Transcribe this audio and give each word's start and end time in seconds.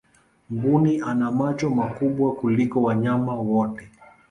mbuni 0.49 1.01
ana 1.01 1.31
macho 1.31 1.69
makubwa 1.69 2.35
kuliko 2.35 2.81
wanyama 2.81 3.35
wote 3.35 3.89